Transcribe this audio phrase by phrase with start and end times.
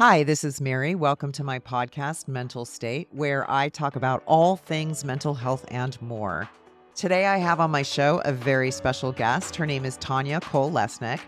[0.00, 0.94] Hi, this is Mary.
[0.94, 6.00] Welcome to my podcast, Mental State, where I talk about all things mental health and
[6.00, 6.48] more.
[6.94, 9.56] Today, I have on my show a very special guest.
[9.56, 11.20] Her name is Tanya Cole Lesnick,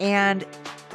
[0.00, 0.46] and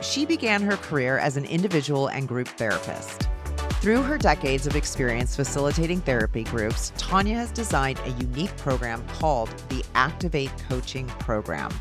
[0.02, 3.30] she began her career as an individual and group therapist.
[3.74, 9.50] Through her decades of experience facilitating therapy groups, Tanya has designed a unique program called
[9.70, 11.72] the Activate Coaching Program.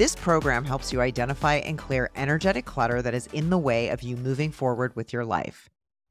[0.00, 4.02] This program helps you identify and clear energetic clutter that is in the way of
[4.02, 5.68] you moving forward with your life.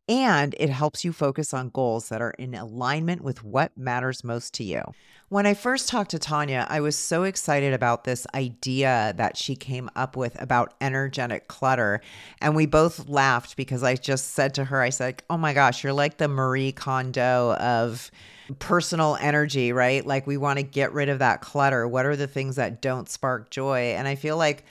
[0.08, 4.54] And it helps you focus on goals that are in alignment with what matters most
[4.54, 4.84] to you.
[5.30, 9.56] When I first talked to Tanya, I was so excited about this idea that she
[9.56, 12.00] came up with about energetic clutter.
[12.42, 15.84] And we both laughed because I just said to her, I said, Oh my gosh,
[15.84, 18.12] you're like the Marie Kondo of
[18.58, 20.06] personal energy, right?
[20.06, 21.88] Like we want to get rid of that clutter.
[21.88, 23.94] What are the things that don't spark joy?
[23.96, 24.66] And I feel like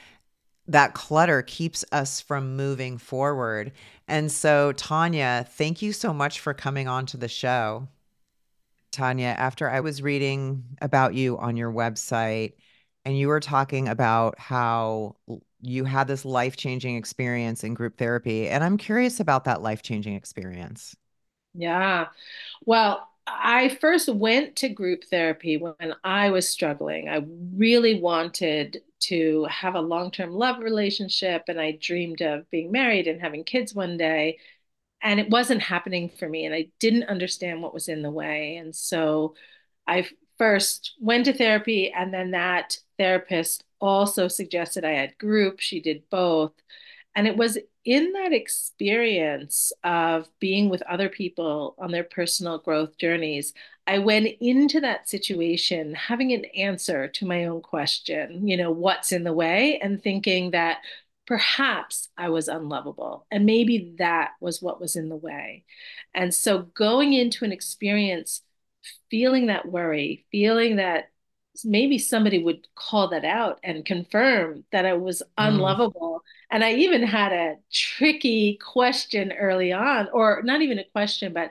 [0.66, 3.72] that clutter keeps us from moving forward.
[4.06, 7.88] And so, Tanya, thank you so much for coming on to the show.
[8.90, 12.54] Tanya, after I was reading about you on your website,
[13.04, 15.16] and you were talking about how
[15.60, 18.48] you had this life changing experience in group therapy.
[18.48, 20.94] And I'm curious about that life changing experience.
[21.54, 22.08] Yeah.
[22.64, 27.08] Well, I first went to group therapy when I was struggling.
[27.08, 32.72] I really wanted to have a long term love relationship, and I dreamed of being
[32.72, 34.38] married and having kids one day.
[35.02, 38.56] And it wasn't happening for me, and I didn't understand what was in the way.
[38.56, 39.34] And so
[39.86, 45.60] I first went to therapy, and then that therapist also suggested I had group.
[45.60, 46.52] She did both.
[47.18, 52.96] And it was in that experience of being with other people on their personal growth
[52.96, 53.54] journeys,
[53.88, 59.10] I went into that situation having an answer to my own question, you know, what's
[59.10, 60.78] in the way, and thinking that
[61.26, 63.26] perhaps I was unlovable.
[63.32, 65.64] And maybe that was what was in the way.
[66.14, 68.42] And so going into an experience,
[69.10, 71.10] feeling that worry, feeling that
[71.64, 75.48] maybe somebody would call that out and confirm that I was mm.
[75.48, 76.22] unlovable.
[76.22, 76.54] Mm.
[76.56, 81.50] And I even had a tricky question early on, or not even a question, but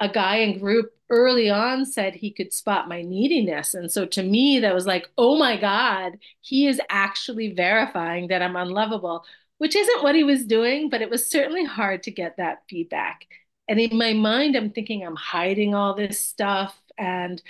[0.00, 3.74] a guy in group early on said he could spot my neediness.
[3.74, 8.42] And so to me, that was like, oh my God, he is actually verifying that
[8.42, 9.24] I'm unlovable,
[9.58, 13.26] which isn't what he was doing, but it was certainly hard to get that feedback.
[13.68, 16.76] And in my mind, I'm thinking I'm hiding all this stuff.
[16.98, 17.40] And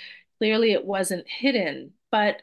[0.43, 1.93] clearly it wasn't hidden.
[2.11, 2.41] But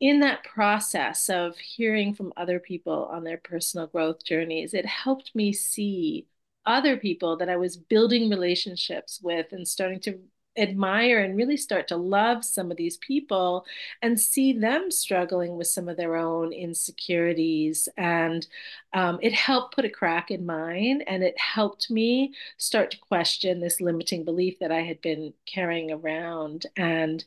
[0.00, 5.36] in that process of hearing from other people on their personal growth journeys, it helped
[5.36, 6.26] me see
[6.66, 10.18] other people that I was building relationships with and starting to
[10.58, 13.64] admire and really start to love some of these people
[14.02, 17.88] and see them struggling with some of their own insecurities.
[17.96, 18.46] And
[18.92, 23.60] um, it helped put a crack in mine and it helped me start to question
[23.60, 27.24] this limiting belief that I had been carrying around and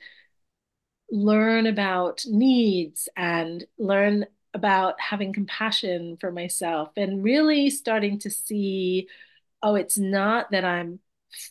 [1.11, 9.07] learn about needs and learn about having compassion for myself and really starting to see
[9.63, 10.99] oh, it's not that I'm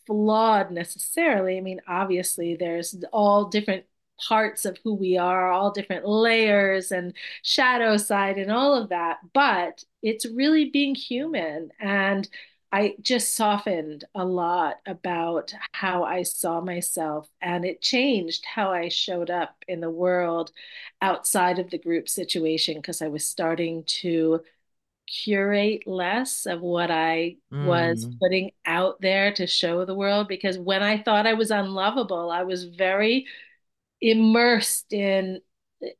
[0.06, 1.58] flawed necessarily.
[1.58, 3.84] I mean, obviously, there's all different
[4.28, 9.18] parts of who we are, all different layers and shadow side and all of that.
[9.32, 11.70] But it's really being human.
[11.80, 12.28] And
[12.72, 18.88] I just softened a lot about how I saw myself, and it changed how I
[18.88, 20.52] showed up in the world
[21.02, 24.42] outside of the group situation because I was starting to
[25.10, 27.66] curate less of what I mm.
[27.66, 32.30] was putting out there to show the world because when I thought I was unlovable,
[32.30, 33.26] I was very
[34.00, 35.40] immersed in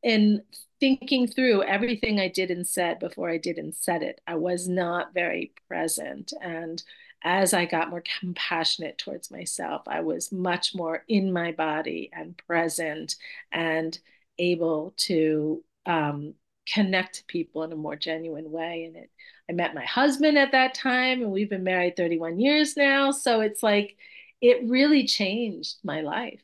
[0.02, 0.42] in
[0.78, 4.20] thinking through everything I did and said before I did and said it.
[4.26, 6.82] I was not very present and
[7.22, 12.36] as I got more compassionate towards myself, I was much more in my body and
[12.46, 13.16] present
[13.52, 13.98] and
[14.38, 16.34] able to um,
[16.72, 18.84] connect to people in a more genuine way.
[18.84, 19.10] And it,
[19.48, 23.10] I met my husband at that time, and we've been married 31 years now.
[23.10, 23.96] So it's like,
[24.40, 26.40] it really changed my life.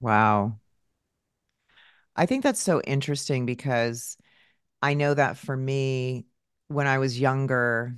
[0.00, 0.58] Wow.
[2.14, 4.16] I think that's so interesting because
[4.82, 6.26] I know that for me,
[6.68, 7.96] when I was younger,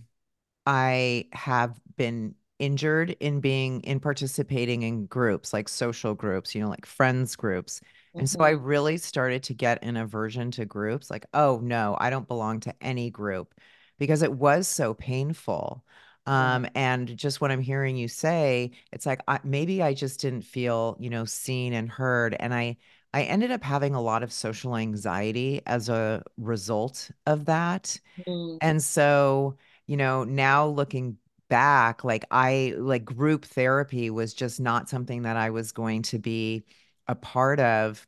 [0.67, 6.69] I have been injured in being in participating in groups like social groups, you know,
[6.69, 7.81] like friends groups.
[8.19, 8.65] And so I mm-hmm.
[8.65, 12.75] really started to get an aversion to groups like, oh no, I don't belong to
[12.81, 13.55] any group
[13.99, 15.85] because it was so painful.
[16.27, 20.43] Um, and just what I'm hearing you say, it's like I, maybe I just didn't
[20.43, 22.37] feel, you know, seen and heard.
[22.39, 22.77] And I,
[23.15, 27.99] I ended up having a lot of social anxiety as a result of that.
[28.27, 28.59] Mm.
[28.61, 29.57] And so
[29.89, 31.17] you know, now looking
[31.49, 36.19] back, like I like group therapy was just not something that I was going to
[36.19, 36.65] be
[37.09, 38.07] a part of.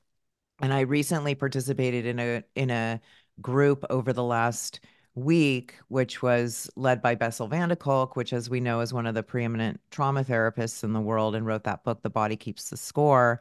[0.60, 3.00] And I recently participated in a in a
[3.40, 4.80] group over the last
[5.14, 9.06] week, which was led by Bessel van der Kolk, which, as we know, is one
[9.06, 12.70] of the preeminent trauma therapists in the world and wrote that book, The Body Keeps
[12.70, 13.40] the Score.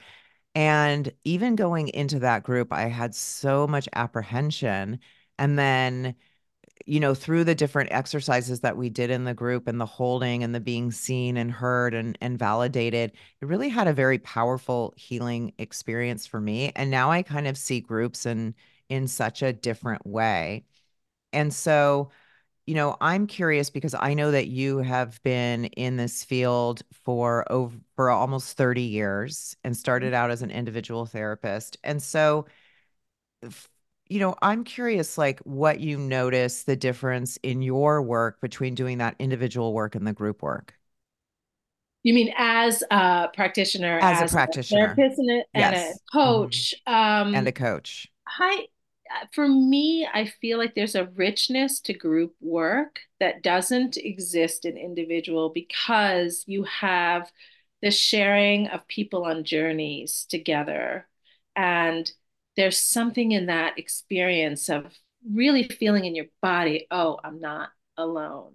[0.56, 5.00] And even going into that group, I had so much apprehension.
[5.38, 6.16] And then,
[6.86, 10.44] you know, through the different exercises that we did in the group and the holding
[10.44, 13.12] and the being seen and heard and, and validated,
[13.42, 16.72] it really had a very powerful healing experience for me.
[16.76, 18.56] And now I kind of see groups in
[18.90, 20.66] in such a different way.
[21.34, 22.12] And so,
[22.66, 27.52] you know, I'm curious because I know that you have been in this field for
[27.52, 30.16] over for almost 30 years and started mm-hmm.
[30.16, 31.78] out as an individual therapist.
[31.84, 32.46] And so,
[34.10, 38.98] you know, I'm curious like what you notice the difference in your work between doing
[38.98, 40.74] that individual work and the group work.
[42.02, 45.74] You mean as a practitioner, as, as a practitioner, a therapist and a, yes.
[45.74, 47.28] and a coach, mm-hmm.
[47.28, 48.08] um, and a coach?
[48.26, 48.68] I
[49.34, 54.78] for me, I feel like there's a richness to group work that doesn't exist in
[54.78, 57.32] individual because you have
[57.82, 61.08] the sharing of people on journeys together.
[61.56, 62.10] And
[62.60, 64.94] there's something in that experience of
[65.34, 68.52] really feeling in your body, oh, I'm not alone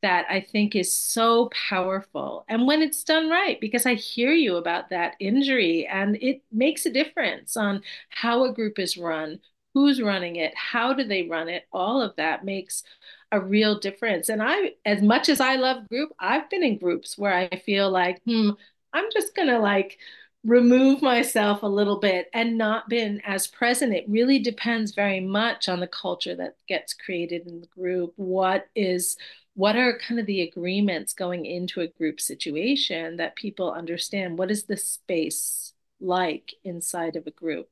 [0.00, 2.44] that I think is so powerful.
[2.48, 6.86] And when it's done right, because I hear you about that injury and it makes
[6.86, 9.40] a difference on how a group is run,
[9.74, 12.84] who's running it, how do they run it, all of that makes
[13.32, 14.28] a real difference.
[14.28, 17.90] And I, as much as I love group, I've been in groups where I feel
[17.90, 18.50] like, hmm,
[18.92, 19.98] I'm just gonna like
[20.48, 23.92] remove myself a little bit and not been as present.
[23.92, 28.14] It really depends very much on the culture that gets created in the group.
[28.16, 29.16] What is
[29.54, 34.38] what are kind of the agreements going into a group situation that people understand?
[34.38, 37.68] What is the space like inside of a group?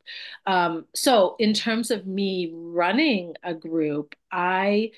[0.47, 4.91] Um, so, in terms of me running a group, I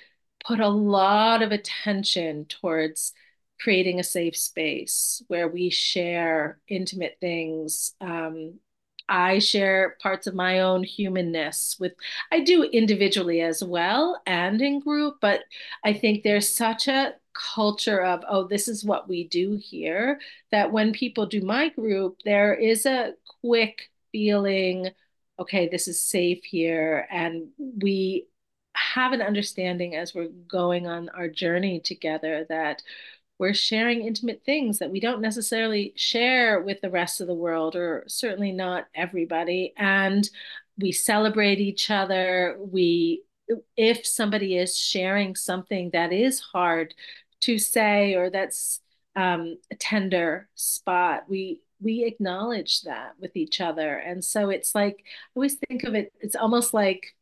[0.44, 3.12] put a lot of attention towards
[3.60, 7.94] creating a safe space where we share intimate things.
[8.00, 8.60] Um,
[9.08, 11.94] I share parts of my own humanness with,
[12.30, 15.40] I do individually as well and in group, but
[15.82, 20.20] I think there's such a culture of, oh, this is what we do here,
[20.50, 24.90] that when people do my group, there is a quick feeling,
[25.38, 27.06] okay, this is safe here.
[27.10, 28.26] And we
[28.74, 32.82] have an understanding as we're going on our journey together that
[33.38, 37.76] we're sharing intimate things that we don't necessarily share with the rest of the world,
[37.76, 39.72] or certainly not everybody.
[39.76, 40.28] And
[40.76, 42.56] we celebrate each other.
[42.58, 43.22] We,
[43.76, 46.94] if somebody is sharing something that is hard
[47.40, 48.80] to say or that's
[49.16, 53.96] um, a tender spot, we we acknowledge that with each other.
[53.98, 56.12] And so it's like I always think of it.
[56.20, 57.14] It's almost like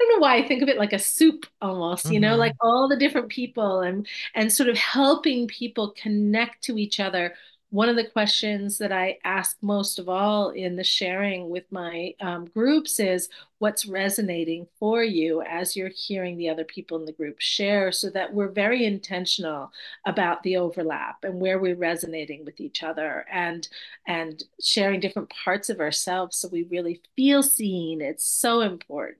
[0.00, 2.14] I don't know why I think of it like a soup almost, mm-hmm.
[2.14, 2.66] you know, like mm-hmm.
[2.68, 7.34] all the different people and and sort of helping people connect to each other.
[7.70, 12.14] One of the questions that I ask most of all in the sharing with my
[12.20, 13.28] um, groups is
[13.58, 18.08] what's resonating for you as you're hearing the other people in the group share, so
[18.10, 19.70] that we're very intentional
[20.06, 23.68] about the overlap and where we're resonating with each other and
[24.06, 28.00] and sharing different parts of ourselves so we really feel seen.
[28.00, 29.18] It's so important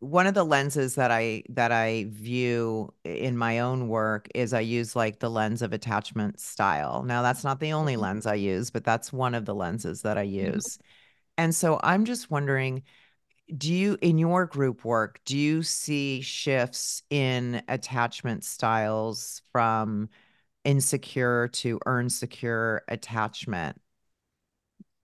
[0.00, 4.60] one of the lenses that I that I view in my own work is I
[4.60, 7.02] use like the lens of attachment style.
[7.02, 8.02] Now that's not the only mm-hmm.
[8.02, 10.54] lens I use, but that's one of the lenses that I mm-hmm.
[10.54, 10.78] use.
[11.38, 12.82] And so I'm just wondering
[13.56, 20.08] do you in your group work do you see shifts in attachment styles from
[20.64, 23.80] insecure to earn secure attachment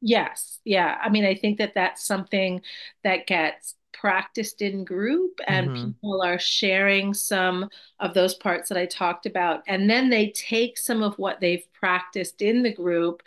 [0.00, 2.60] yes yeah i mean i think that that's something
[3.04, 5.86] that gets practiced in group and mm-hmm.
[5.86, 7.68] people are sharing some
[8.00, 9.62] of those parts that I talked about.
[9.66, 13.22] And then they take some of what they've practiced in the group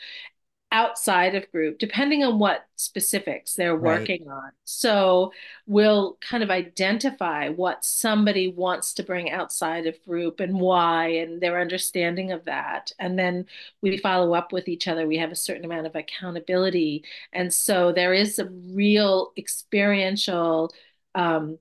[0.72, 4.36] outside of group, depending on what specifics they're working right.
[4.36, 4.51] on.
[4.65, 5.31] So
[5.67, 11.39] we'll kind of identify what somebody wants to bring outside of group and why, and
[11.39, 12.91] their understanding of that.
[13.00, 13.45] And then
[13.81, 15.07] we follow up with each other.
[15.07, 17.05] We have a certain amount of accountability.
[17.31, 20.74] And so there is a real experiential
[21.13, 21.57] um,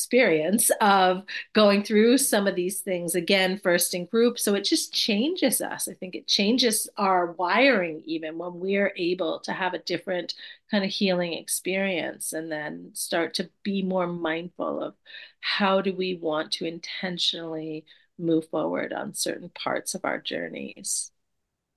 [0.00, 4.38] experience of going through some of these things again first in group.
[4.38, 5.88] So it just changes us.
[5.88, 10.34] I think it changes our wiring even when we're able to have a different
[10.70, 14.94] kind of healing experience and then start to be more mindful of
[15.40, 17.84] how do we want to intentionally
[18.18, 21.10] move forward on certain parts of our journeys.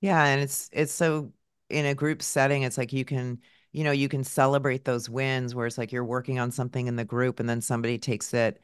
[0.02, 1.32] Yeah and it's it's so
[1.70, 3.40] in a group setting it's like you can
[3.74, 6.96] you know, you can celebrate those wins where it's like you're working on something in
[6.96, 8.62] the group and then somebody takes it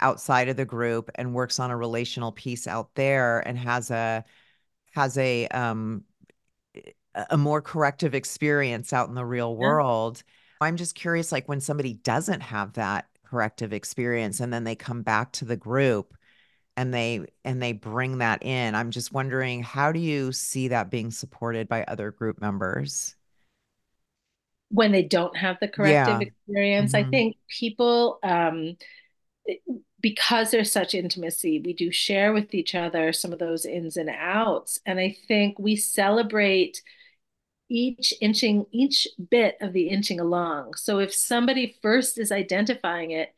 [0.00, 4.24] outside of the group and works on a relational piece out there and has a
[4.92, 6.04] has a um
[7.30, 10.22] a more corrective experience out in the real world.
[10.60, 10.66] Yeah.
[10.68, 15.02] I'm just curious like when somebody doesn't have that corrective experience and then they come
[15.02, 16.14] back to the group
[16.76, 18.74] and they and they bring that in.
[18.74, 23.15] I'm just wondering how do you see that being supported by other group members?
[24.70, 26.28] When they don't have the corrective yeah.
[26.28, 26.92] experience.
[26.92, 27.06] Mm-hmm.
[27.06, 28.76] I think people, um,
[30.00, 34.10] because there's such intimacy, we do share with each other some of those ins and
[34.10, 34.80] outs.
[34.84, 36.82] And I think we celebrate
[37.68, 40.74] each inching, each bit of the inching along.
[40.74, 43.34] So if somebody first is identifying it,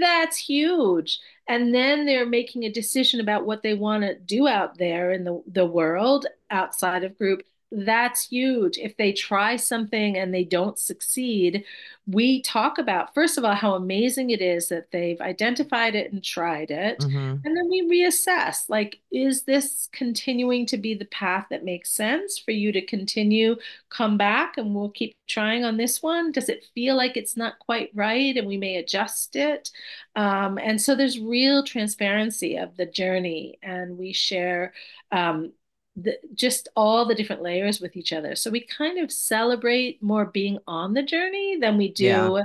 [0.00, 1.18] that's huge.
[1.48, 5.24] And then they're making a decision about what they want to do out there in
[5.24, 8.76] the, the world outside of group that's huge.
[8.78, 11.64] If they try something and they don't succeed,
[12.06, 16.22] we talk about, first of all, how amazing it is that they've identified it and
[16.22, 16.98] tried it.
[16.98, 17.36] Mm-hmm.
[17.44, 22.38] And then we reassess like, is this continuing to be the path that makes sense
[22.38, 23.56] for you to continue?
[23.88, 26.32] Come back and we'll keep trying on this one.
[26.32, 29.70] Does it feel like it's not quite right and we may adjust it?
[30.16, 34.74] Um, and so there's real transparency of the journey, and we share.
[35.10, 35.52] Um,
[35.96, 38.34] the, just all the different layers with each other.
[38.34, 42.44] So we kind of celebrate more being on the journey than we do yeah.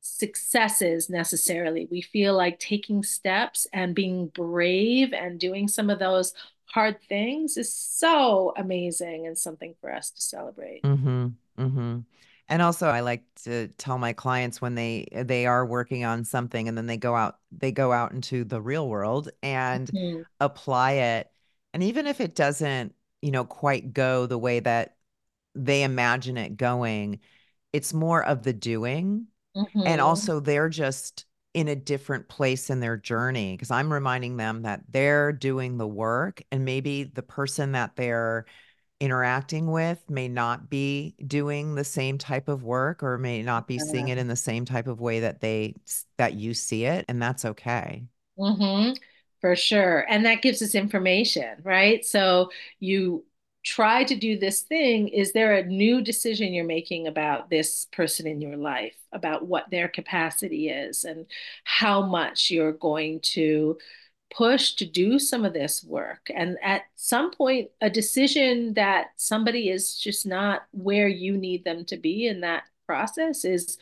[0.00, 1.88] successes necessarily.
[1.90, 6.34] We feel like taking steps and being brave and doing some of those
[6.66, 10.82] hard things is so amazing and something for us to celebrate.
[10.82, 11.26] Mm-hmm.
[11.58, 11.98] Mm-hmm.
[12.48, 16.68] And also I like to tell my clients when they they are working on something
[16.68, 20.22] and then they go out they go out into the real world and mm-hmm.
[20.40, 21.30] apply it
[21.74, 24.96] and even if it doesn't, you know, quite go the way that
[25.54, 27.20] they imagine it going,
[27.72, 29.26] it's more of the doing.
[29.56, 29.82] Mm-hmm.
[29.84, 34.62] And also, they're just in a different place in their journey because I'm reminding them
[34.62, 38.46] that they're doing the work and maybe the person that they're
[39.00, 43.78] interacting with may not be doing the same type of work or may not be
[43.78, 45.74] seeing it in the same type of way that they
[46.16, 48.04] that you see it and that's okay.
[48.38, 48.92] Mm-hmm.
[49.44, 50.06] For sure.
[50.08, 52.02] And that gives us information, right?
[52.02, 53.26] So you
[53.62, 55.08] try to do this thing.
[55.08, 59.68] Is there a new decision you're making about this person in your life, about what
[59.68, 61.26] their capacity is and
[61.64, 63.76] how much you're going to
[64.34, 66.30] push to do some of this work?
[66.34, 71.84] And at some point, a decision that somebody is just not where you need them
[71.84, 73.76] to be in that process is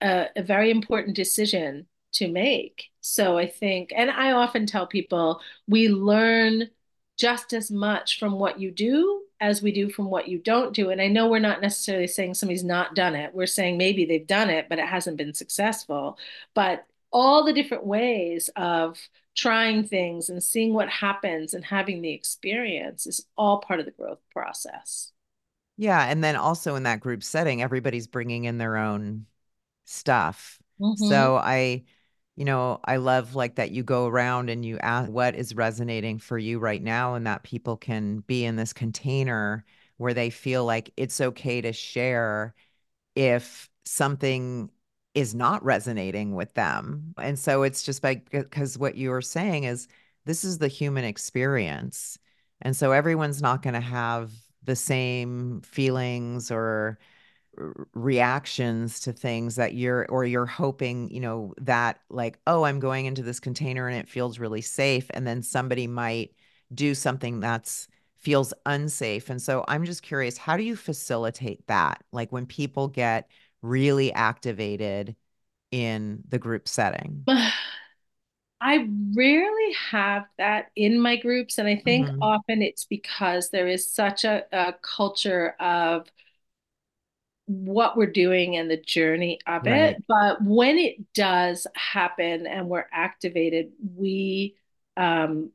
[0.00, 1.86] a, a very important decision
[2.16, 2.90] to make.
[3.00, 6.70] So I think, and I often tell people, we learn
[7.16, 10.90] just as much from what you do as we do from what you don't do.
[10.90, 13.34] And I know we're not necessarily saying somebody's not done it.
[13.34, 16.18] We're saying maybe they've done it, but it hasn't been successful.
[16.54, 18.98] But all the different ways of
[19.36, 23.92] trying things and seeing what happens and having the experience is all part of the
[23.92, 25.12] growth process.
[25.76, 26.02] Yeah.
[26.02, 29.26] And then also in that group setting, everybody's bringing in their own
[29.84, 30.58] stuff.
[30.80, 31.08] Mm-hmm.
[31.08, 31.84] So I,
[32.36, 36.18] you know, I love like that you go around and you ask what is resonating
[36.18, 39.64] for you right now, and that people can be in this container
[39.96, 42.54] where they feel like it's okay to share
[43.14, 44.70] if something
[45.14, 47.14] is not resonating with them.
[47.16, 49.88] And so it's just like, because what you were saying is
[50.26, 52.18] this is the human experience.
[52.60, 54.30] And so everyone's not going to have
[54.62, 56.98] the same feelings or
[57.94, 63.06] reactions to things that you're or you're hoping you know that like oh i'm going
[63.06, 66.32] into this container and it feels really safe and then somebody might
[66.74, 72.02] do something that's feels unsafe and so i'm just curious how do you facilitate that
[72.12, 73.28] like when people get
[73.62, 75.16] really activated
[75.70, 77.24] in the group setting
[78.58, 81.58] I rarely have that in my groups.
[81.58, 82.22] And I think mm-hmm.
[82.22, 86.10] often it's because there is such a, a culture of
[87.46, 89.96] what we're doing and the journey of right.
[89.96, 90.04] it.
[90.08, 94.56] But when it does happen and we're activated, we
[94.96, 95.50] um,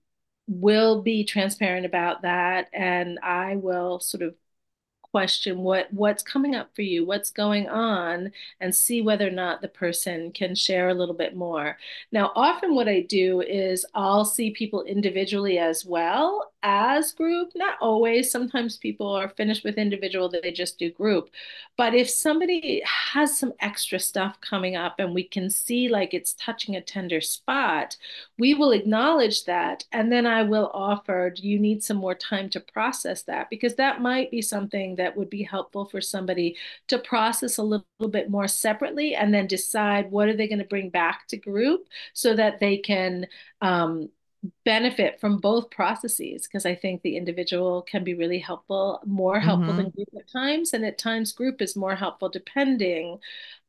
[0.47, 2.69] will be transparent about that.
[2.73, 4.35] And I will sort of
[5.11, 8.31] question what what's coming up for you what's going on
[8.61, 11.77] and see whether or not the person can share a little bit more
[12.13, 17.77] now often what i do is i'll see people individually as well as group not
[17.81, 18.31] always.
[18.31, 21.29] Sometimes people are finished with individual they just do group.
[21.77, 26.33] But if somebody has some extra stuff coming up and we can see like it's
[26.33, 27.97] touching a tender spot
[28.37, 29.85] we will acknowledge that.
[29.91, 33.49] And then i will offer do you need some more time to process that?
[33.49, 37.85] Because that might be something that would be helpful for somebody to process a little,
[38.09, 41.87] bit more separately and then decide what are they going to bring back to group
[42.13, 43.27] so that they can
[43.61, 44.09] um,
[44.65, 49.73] benefit from both processes because I think the individual can be really helpful, more helpful
[49.73, 49.77] mm-hmm.
[49.77, 53.19] than group at times, and at times group is more helpful depending.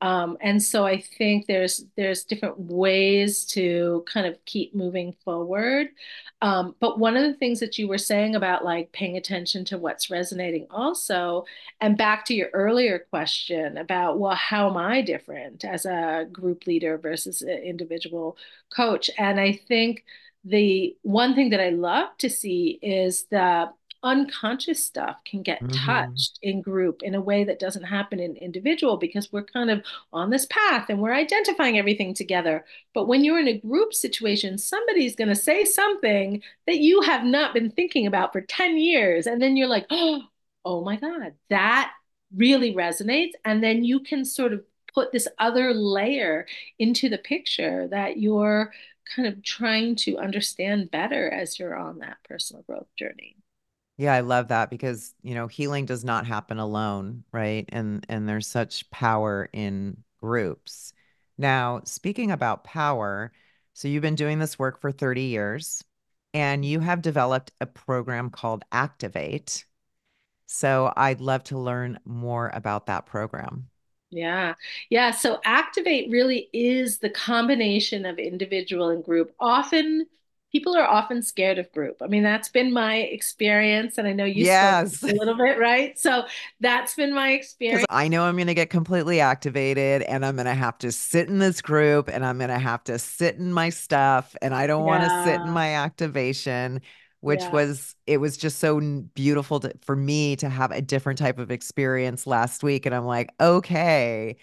[0.00, 5.88] Um, and so I think there's there's different ways to kind of keep moving forward.
[6.40, 9.78] Um, but one of the things that you were saying about like paying attention to
[9.78, 11.44] what's resonating also,
[11.82, 16.66] and back to your earlier question about well, how am I different as a group
[16.66, 18.38] leader versus an individual
[18.74, 19.10] coach?
[19.18, 20.04] And I think
[20.44, 23.70] the one thing that I love to see is the
[24.02, 25.86] unconscious stuff can get mm-hmm.
[25.86, 29.82] touched in group in a way that doesn't happen in individual because we're kind of
[30.12, 32.64] on this path and we're identifying everything together.
[32.94, 37.24] But when you're in a group situation, somebody's going to say something that you have
[37.24, 39.26] not been thinking about for 10 years.
[39.26, 40.22] And then you're like, oh,
[40.64, 41.92] oh my God, that
[42.34, 43.32] really resonates.
[43.44, 44.62] And then you can sort of
[44.94, 46.46] put this other layer
[46.78, 48.72] into the picture that you're
[49.14, 53.36] kind of trying to understand better as you're on that personal growth journey.
[53.98, 57.66] Yeah, I love that because, you know, healing does not happen alone, right?
[57.68, 60.92] And and there's such power in groups.
[61.38, 63.32] Now, speaking about power,
[63.74, 65.84] so you've been doing this work for 30 years
[66.34, 69.64] and you have developed a program called Activate.
[70.46, 73.68] So I'd love to learn more about that program.
[74.12, 74.54] Yeah.
[74.90, 75.10] Yeah.
[75.10, 79.34] So activate really is the combination of individual and group.
[79.40, 80.06] Often
[80.52, 81.96] people are often scared of group.
[82.02, 83.96] I mean, that's been my experience.
[83.96, 85.02] And I know you yes.
[85.02, 85.98] a little bit, right?
[85.98, 86.26] So
[86.60, 87.86] that's been my experience.
[87.88, 91.26] I know I'm going to get completely activated and I'm going to have to sit
[91.28, 94.66] in this group and I'm going to have to sit in my stuff and I
[94.66, 94.86] don't yeah.
[94.86, 96.82] want to sit in my activation
[97.22, 97.50] which yeah.
[97.50, 98.80] was it was just so
[99.14, 103.06] beautiful to, for me to have a different type of experience last week and i'm
[103.06, 104.36] like okay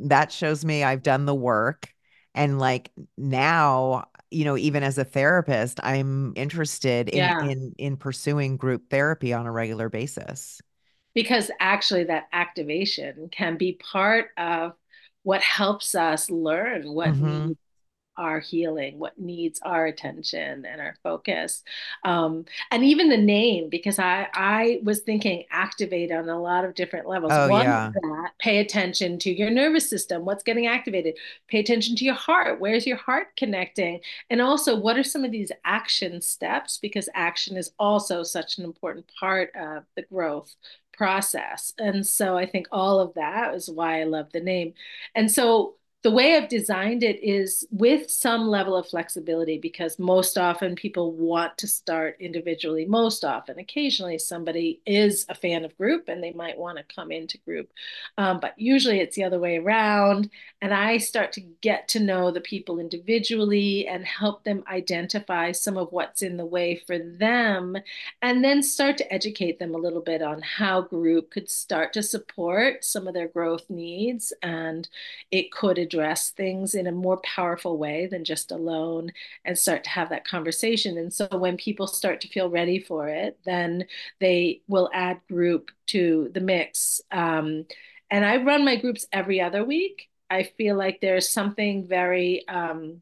[0.00, 1.94] that shows me i've done the work
[2.34, 7.44] and like now you know even as a therapist i'm interested in yeah.
[7.44, 10.60] in in pursuing group therapy on a regular basis
[11.14, 14.72] because actually that activation can be part of
[15.22, 17.48] what helps us learn what mm-hmm.
[17.48, 17.58] needs
[18.20, 21.62] our healing, what needs our attention and our focus.
[22.04, 26.74] Um, and even the name, because I, I was thinking activate on a lot of
[26.74, 27.32] different levels.
[27.34, 27.90] Oh, One yeah.
[27.92, 31.16] that, pay attention to your nervous system, what's getting activated,
[31.48, 34.00] pay attention to your heart, where's your heart connecting?
[34.28, 36.76] And also, what are some of these action steps?
[36.76, 40.54] Because action is also such an important part of the growth
[40.92, 41.72] process.
[41.78, 44.74] And so I think all of that is why I love the name.
[45.14, 50.38] And so the way I've designed it is with some level of flexibility because most
[50.38, 52.86] often people want to start individually.
[52.86, 57.12] Most often, occasionally, somebody is a fan of group and they might want to come
[57.12, 57.70] into group.
[58.16, 60.30] Um, but usually it's the other way around.
[60.62, 65.76] And I start to get to know the people individually and help them identify some
[65.76, 67.76] of what's in the way for them.
[68.22, 72.02] And then start to educate them a little bit on how group could start to
[72.02, 74.32] support some of their growth needs.
[74.42, 74.88] And
[75.30, 79.10] it could address things in a more powerful way than just alone
[79.44, 80.96] and start to have that conversation.
[80.96, 83.86] And so when people start to feel ready for it, then
[84.20, 87.00] they will add group to the mix.
[87.10, 87.66] Um,
[88.08, 90.08] and I run my groups every other week.
[90.30, 93.00] I feel like there's something very, um,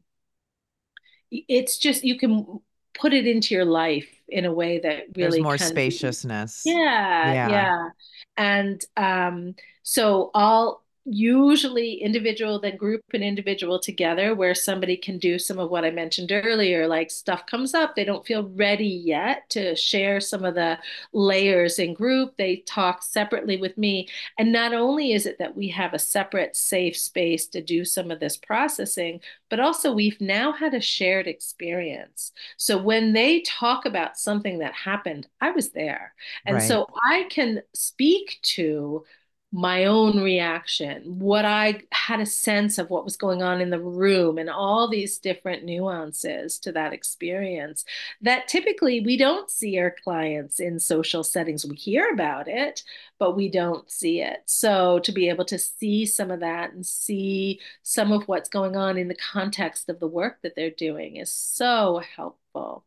[1.29, 2.59] it's just, you can
[2.99, 6.63] put it into your life in a way that really there's more spaciousness.
[6.65, 7.89] Yeah, yeah, yeah.
[8.35, 15.37] And um, so I'll usually individual then group and individual together where somebody can do
[15.37, 19.49] some of what i mentioned earlier like stuff comes up they don't feel ready yet
[19.49, 20.77] to share some of the
[21.13, 24.07] layers in group they talk separately with me.
[24.37, 28.11] And not only is it that we have a separate safe space to do some
[28.11, 29.19] of this processing
[29.49, 32.31] but also we've now had a shared experience.
[32.57, 36.13] So when they talk about something that happened i was there.
[36.45, 36.67] And right.
[36.67, 39.05] so i can speak to
[39.51, 43.79] my own reaction, what I had a sense of what was going on in the
[43.79, 47.83] room, and all these different nuances to that experience
[48.21, 51.65] that typically we don't see our clients in social settings.
[51.65, 52.83] We hear about it,
[53.17, 54.43] but we don't see it.
[54.45, 58.75] So to be able to see some of that and see some of what's going
[58.75, 62.85] on in the context of the work that they're doing is so helpful.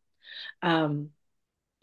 [0.62, 1.10] Um,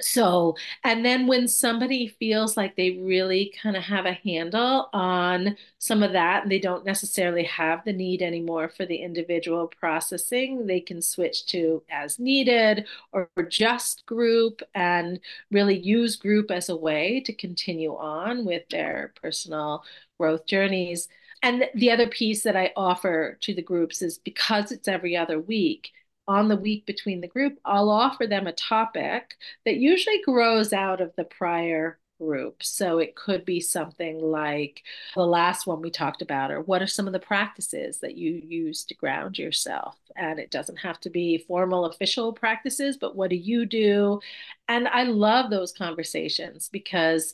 [0.02, 5.58] so, and then when somebody feels like they really kind of have a handle on
[5.78, 10.68] some of that and they don't necessarily have the need anymore for the individual processing,
[10.68, 15.20] they can switch to as needed or just group and
[15.52, 19.84] really use group as a way to continue on with their personal
[20.18, 21.10] growth journeys.
[21.44, 25.40] And the other piece that I offer to the groups is because it's every other
[25.40, 25.92] week
[26.30, 31.02] on the week between the group, I'll offer them a topic that usually grows out
[31.02, 32.62] of the prior group.
[32.62, 34.84] So it could be something like
[35.16, 38.42] the last one we talked about, or what are some of the practices that you
[38.46, 39.98] use to ground yourself?
[40.16, 44.20] And it doesn't have to be formal official practices, but what do you do?
[44.68, 47.34] And I love those conversations because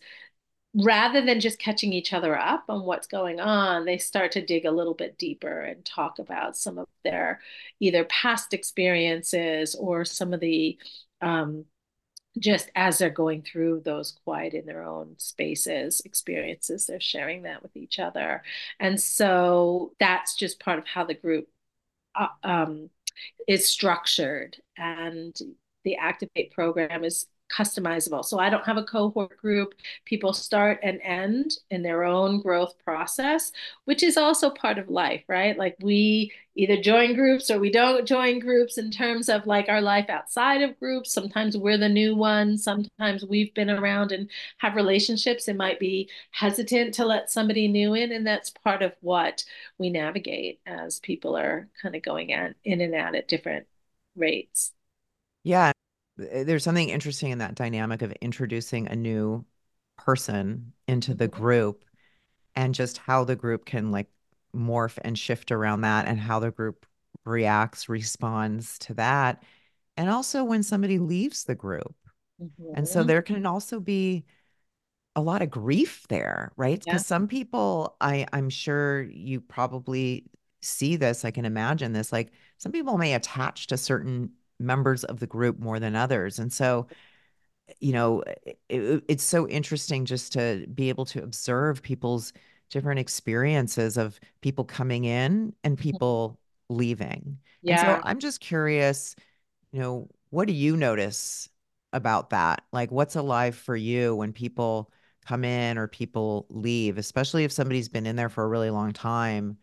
[0.75, 4.65] rather than just catching each other up on what's going on, they start to dig
[4.65, 7.39] a little bit deeper and talk about some of their
[7.79, 10.77] either past experiences or some of the
[11.21, 11.65] um,
[12.38, 17.63] just as they're going through those quiet in their own spaces experiences they're sharing that
[17.63, 18.43] with each other.
[18.79, 21.47] And so that's just part of how the group
[22.15, 22.89] uh, um,
[23.47, 24.57] is structured.
[24.77, 25.33] And
[25.85, 28.25] the activate program is customizable.
[28.25, 29.75] So I don't have a cohort group.
[30.05, 33.51] People start and end in their own growth process,
[33.86, 35.58] which is also part of life, right?
[35.58, 39.81] Like we either join groups or we don't join groups in terms of like our
[39.81, 41.13] life outside of groups.
[41.13, 42.63] Sometimes we're the new ones.
[42.63, 47.93] Sometimes we've been around and have relationships and might be hesitant to let somebody new
[47.93, 48.12] in.
[48.12, 49.43] And that's part of what
[49.77, 53.67] we navigate as people are kind of going in and out at different
[54.15, 54.71] rates.
[55.43, 55.73] Yeah,
[56.17, 59.45] there's something interesting in that dynamic of introducing a new
[59.97, 61.41] person into the mm-hmm.
[61.41, 61.86] group
[62.56, 64.08] and just how the group can like
[64.56, 66.86] morph and shift around that and how the group
[67.25, 69.43] reacts responds to that
[69.97, 71.95] and also when somebody leaves the group
[72.41, 72.71] mm-hmm.
[72.75, 73.08] and so mm-hmm.
[73.08, 74.23] there can also be
[75.15, 77.06] a lot of grief there right because yeah.
[77.06, 80.25] some people i i'm sure you probably
[80.62, 85.20] see this i can imagine this like some people may attach to certain members of
[85.20, 86.39] the group more than others.
[86.39, 86.88] And so,
[87.80, 88.24] you know,
[88.70, 92.34] it, it's so interesting just to be able to observe people's
[92.70, 95.89] different experiences of people coming in and mm-hmm.
[95.89, 96.39] people
[96.70, 97.38] leaving.
[97.62, 97.80] Yeah.
[97.80, 99.15] And so I'm just curious,
[99.72, 101.50] you know, what do you notice
[101.94, 102.63] about that?
[102.72, 104.91] Like, what's alive for you when people
[105.26, 108.94] come in or people leave, especially if somebody's been in there for a really long
[108.94, 109.58] time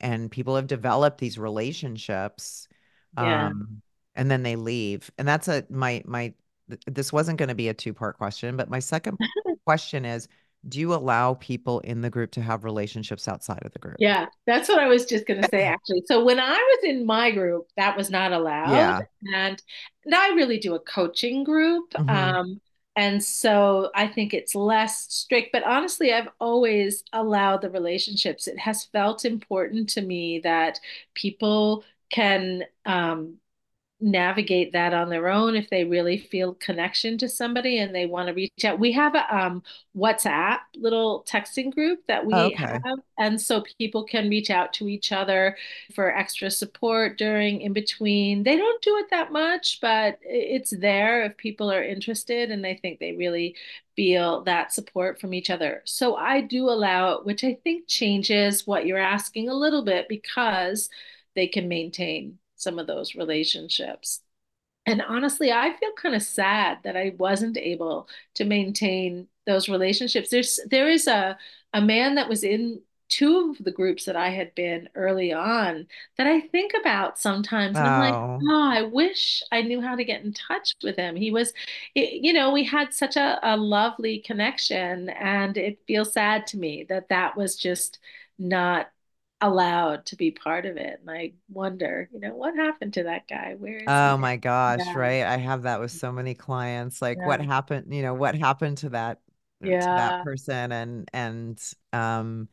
[0.00, 2.68] and people have developed these relationships?
[3.16, 3.48] Yeah.
[3.48, 3.82] Um,
[4.14, 5.10] and then they leave.
[5.18, 6.34] And that's a my my
[6.86, 9.18] this wasn't going to be a two-part question, but my second
[9.66, 10.28] question is
[10.68, 13.96] do you allow people in the group to have relationships outside of the group?
[13.98, 16.02] Yeah, that's what I was just going to say actually.
[16.06, 18.72] So when I was in my group, that was not allowed.
[18.72, 19.00] Yeah.
[19.34, 19.62] And,
[20.04, 21.90] and I really do a coaching group.
[21.92, 22.08] Mm-hmm.
[22.08, 22.60] Um,
[22.96, 28.46] and so I think it's less strict, but honestly, I've always allowed the relationships.
[28.46, 30.78] It has felt important to me that
[31.14, 33.38] people can um,
[34.04, 38.28] navigate that on their own if they really feel connection to somebody and they want
[38.28, 38.78] to reach out.
[38.78, 39.62] We have a um,
[39.96, 42.54] WhatsApp little texting group that we okay.
[42.54, 45.56] have, and so people can reach out to each other
[45.94, 48.42] for extra support during in between.
[48.42, 52.74] They don't do it that much, but it's there if people are interested, and I
[52.76, 53.56] think they really
[53.96, 55.80] feel that support from each other.
[55.86, 60.08] So I do allow it, which I think changes what you're asking a little bit
[60.10, 60.90] because
[61.34, 64.22] they can maintain some of those relationships.
[64.86, 70.30] And honestly, I feel kind of sad that I wasn't able to maintain those relationships.
[70.30, 71.38] There's there is a
[71.72, 75.86] a man that was in two of the groups that I had been early on
[76.16, 77.78] that I think about sometimes.
[77.78, 80.96] And I'm like, oh, ah, I wish I knew how to get in touch with
[80.96, 81.14] him.
[81.16, 81.52] He was,
[81.94, 86.84] you know, we had such a, a lovely connection, and it feels sad to me
[86.88, 87.98] that that was just
[88.38, 88.90] not
[89.44, 91.00] allowed to be part of it.
[91.00, 93.56] And I wonder, you know, what happened to that guy?
[93.58, 95.22] Where Oh my gosh, right?
[95.22, 97.02] I have that with so many clients.
[97.02, 97.26] Like yeah.
[97.26, 99.20] what happened, you know, what happened to that
[99.62, 99.80] yeah.
[99.80, 101.60] to that person and and
[101.92, 102.48] um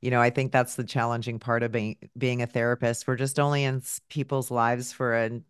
[0.00, 3.06] you know, I think that's the challenging part of being being a therapist.
[3.06, 5.40] We're just only in people's lives for a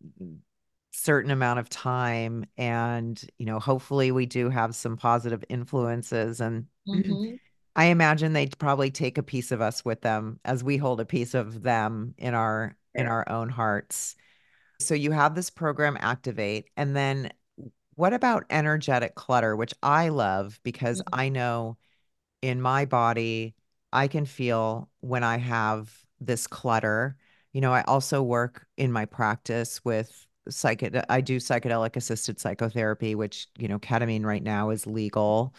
[0.91, 6.67] certain amount of time and you know, hopefully we do have some positive influences and
[6.89, 7.37] mm-hmm
[7.75, 11.07] I imagine they'd probably take a piece of us with them as we hold a
[11.07, 14.15] piece of them in our in our own hearts.
[14.81, 17.33] So you have this program Activate, and then
[17.95, 21.09] what about energetic clutter, which I love because Mhm.
[21.13, 21.79] I know
[22.43, 23.55] in my body
[23.93, 27.17] I can feel when I have this clutter.
[27.53, 33.15] You know, I also work in my practice with psychedelic I do psychedelic assisted psychotherapy,
[33.15, 35.55] which, you know, ketamine right now is legal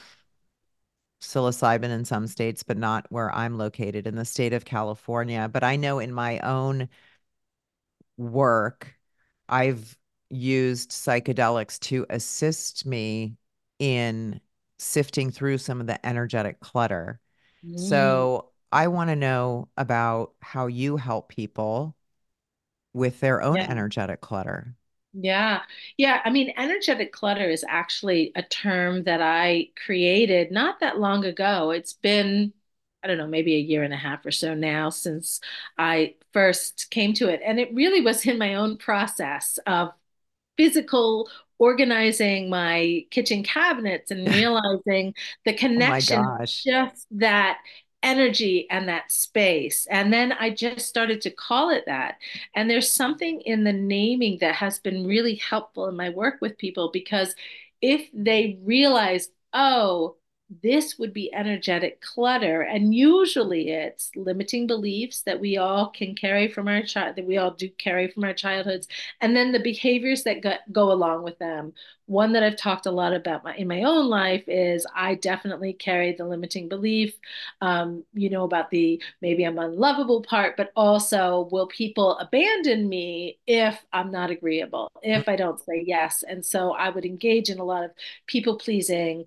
[1.24, 5.50] psilocybin in some states, but not where I'm located in the state of California.
[5.52, 6.90] But I know in my own
[8.18, 8.96] work,
[9.50, 9.98] I've
[10.30, 13.36] used psychedelics to assist me
[13.80, 14.40] in
[14.80, 17.20] sifting through some of the energetic clutter.
[17.66, 17.78] Mm.
[17.78, 21.96] So I want to know about how you help people
[22.94, 23.68] with their own Yeah.
[23.70, 24.76] energetic clutter.
[25.14, 25.62] Yeah.
[25.98, 26.22] Yeah.
[26.26, 31.70] I mean, energetic clutter is actually a term that I created not that long ago.
[31.72, 32.52] It's been,
[33.04, 35.40] I don't know, maybe a year and a half or so now since
[35.78, 37.42] I first came to it.
[37.46, 39.92] And it really was in my own process of
[40.58, 45.14] physical organizing my kitchen cabinets and realizing
[45.46, 46.68] the Oh connection, gosh.
[46.68, 47.60] just that
[48.04, 49.88] energy and that space.
[49.90, 52.18] And then I just started to call it that.
[52.56, 56.58] And there's something in the naming that has been really helpful in my work with
[56.58, 57.34] people because
[57.82, 60.18] if they realize, oh,
[60.62, 62.62] this would be energetic clutter.
[62.62, 67.38] And usually it's limiting beliefs that we all can carry from our child, that we
[67.38, 68.88] all do carry from our childhoods
[69.22, 71.74] and then the behaviors that go, go along with them.
[72.06, 75.72] One that I've talked a lot about my, in my own life is I definitely
[75.72, 77.14] carry the limiting belief,
[77.62, 83.40] um, you know, about the maybe I'm unlovable part, but also will people abandon me
[83.48, 86.24] if I'm not agreeable, if I don't say yes?
[86.28, 87.92] And so I would engage in a lot of
[88.28, 89.26] people pleasing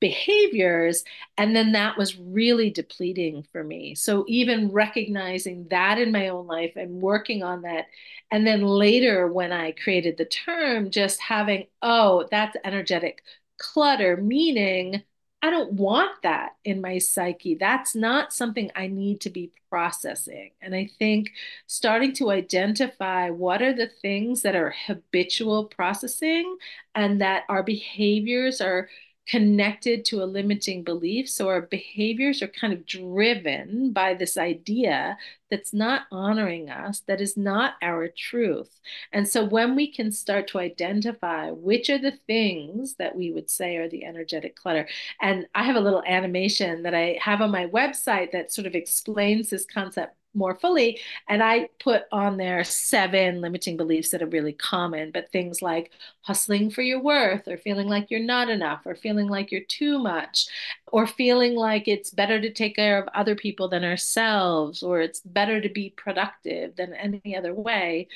[0.00, 1.04] behaviors.
[1.38, 3.94] And then that was really depleting for me.
[3.94, 7.86] So even recognizing that in my own life and working on that.
[8.30, 13.22] And then later, when I created the term, just having, oh, that's energetic
[13.58, 15.02] clutter, meaning
[15.44, 17.54] I don't want that in my psyche.
[17.54, 20.52] That's not something I need to be processing.
[20.62, 21.32] And I think
[21.66, 26.56] starting to identify what are the things that are habitual processing
[26.94, 28.88] and that our behaviors are
[29.26, 31.28] connected to a limiting belief.
[31.28, 35.16] So our behaviors are kind of driven by this idea
[35.50, 38.80] that's not honoring us, that is not our truth.
[39.12, 43.48] And so when we can start to identify which are the things that we would
[43.48, 44.88] say are the energetic clutter,
[45.20, 48.74] and I have a little animation that I have on my website that sort of
[48.74, 51.00] explains this concept more fully.
[51.28, 55.92] And I put on there seven limiting beliefs that are really common, but things like
[56.22, 59.98] hustling for your worth, or feeling like you're not enough, or feeling like you're too
[59.98, 60.46] much,
[60.88, 65.20] or feeling like it's better to take care of other people than ourselves, or it's
[65.20, 68.08] better to be productive than any other way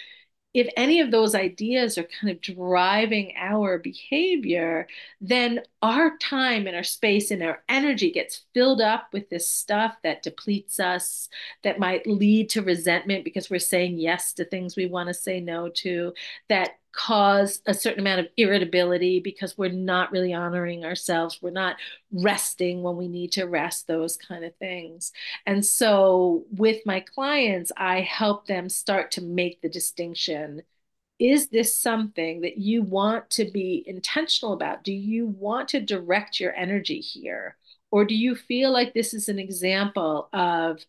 [0.55, 4.89] if any of those ideas are kind of driving our behavior,
[5.21, 9.97] then our time and our space and our energy gets filled up with this stuff
[10.03, 11.29] that depletes us,
[11.63, 15.39] that might lead to resentment because we're saying yes to things we want to say
[15.39, 16.15] no to,
[16.49, 21.39] that cause a certain amount of irritability because we're not really honoring ourselves.
[21.41, 21.77] We're not
[22.13, 25.13] resting when we need to rest, those kind of things.
[25.47, 30.63] And so with my clients, I help them start to make the distinction.
[31.21, 34.83] Is this something that you want to be intentional about?
[34.83, 37.57] Do you want to direct your energy here?
[37.93, 40.85] Or do you feel like this is an example of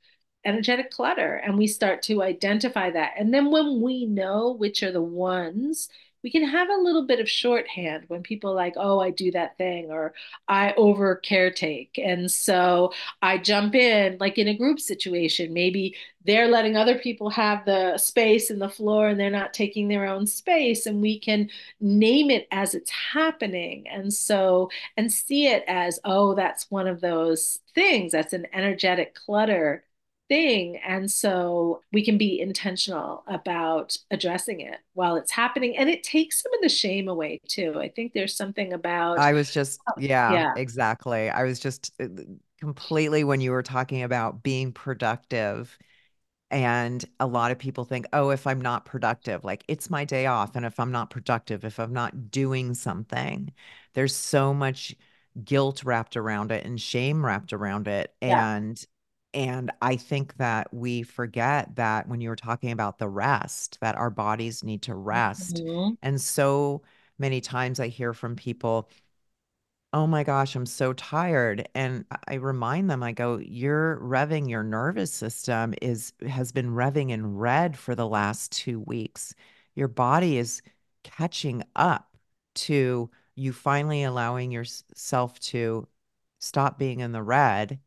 [0.45, 1.35] energetic clutter?
[1.35, 3.13] And we start to identify that.
[3.17, 5.89] And then when we know which are the ones,
[6.23, 9.57] we can have a little bit of shorthand when people like, oh, I do that
[9.57, 10.13] thing, or
[10.47, 11.91] I over caretake.
[11.97, 17.29] And so I jump in, like in a group situation, maybe they're letting other people
[17.29, 21.17] have the space and the floor and they're not taking their own space and we
[21.17, 21.49] can
[21.79, 27.01] name it as it's happening and so and see it as oh that's one of
[27.01, 29.83] those things that's an energetic clutter
[30.29, 36.03] thing and so we can be intentional about addressing it while it's happening and it
[36.03, 39.79] takes some of the shame away too i think there's something about I was just,
[39.97, 41.29] yeah, yeah exactly.
[41.29, 42.07] I was just uh,
[42.59, 45.77] completely when you were talking about being productive.
[46.51, 50.25] And a lot of people think, oh, if I'm not productive, like it's my day
[50.25, 50.55] off.
[50.55, 53.51] And if I'm not productive, if I'm not doing something,
[53.93, 54.95] there's so much
[55.43, 58.13] guilt wrapped around it and shame wrapped around it.
[58.21, 58.83] yeah And
[59.33, 63.95] and I think that we forget that when you were talking about the rest, that
[63.95, 65.63] our bodies need to rest.
[65.65, 65.97] Mhm.
[66.01, 66.81] And so
[67.17, 68.89] many times I hear from people,
[69.93, 71.67] oh my gosh, I'm so tired.
[71.75, 76.69] And I I remind them, I go, you're revving your nervous system is has been
[76.71, 79.33] revving in red for the last two weeks.
[79.75, 80.61] Your body is
[81.03, 82.15] catching up
[82.55, 85.87] to you finally allowing yourself to
[86.39, 87.79] stop being in the red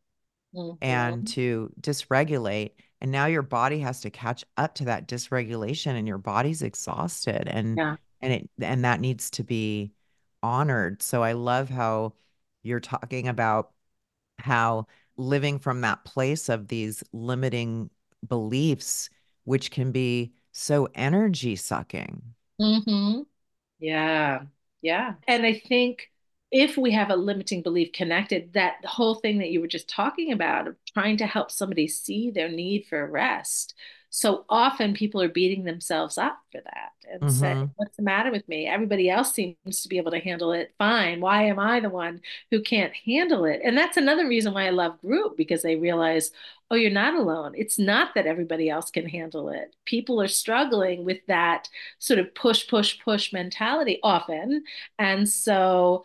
[0.81, 2.73] and hmm to dysregulate.
[3.01, 7.49] And now your body has to catch up to that dysregulation and your body's exhausted
[7.49, 7.97] and Yeah.
[8.21, 9.93] and it and that needs to be
[10.43, 11.03] honored.
[11.03, 12.15] So I love how
[12.63, 13.73] you're talking about
[14.39, 14.87] how
[15.17, 17.91] living from that place of these limiting
[18.29, 19.11] beliefs,
[19.45, 22.23] which can be so energy sucking.
[22.59, 23.23] hmm
[23.81, 24.45] Yeah,
[24.83, 25.17] yeah.
[25.29, 26.12] And I think
[26.53, 30.33] if we have a limiting belief connected, that whole thing that you were just talking
[30.33, 33.75] about of trying to help somebody see their need for rest.
[34.11, 38.31] So often people are beating themselves up for that and say, hmm What's the matter
[38.31, 38.67] with me?
[38.69, 41.21] Everybody else seems to be able to handle it fine.
[41.21, 43.61] Why am I the one who can't handle it?
[43.65, 46.31] And that's another reason why I love group because they realize,
[46.71, 47.53] oh, you're not alone.
[47.57, 49.75] It's not that everybody else can handle it.
[49.85, 54.65] People are struggling with that sort of push, push, push mentality often.
[54.99, 56.05] And so